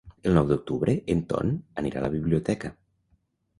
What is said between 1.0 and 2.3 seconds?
en Ton anirà a la